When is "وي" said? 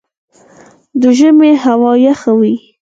2.39-2.55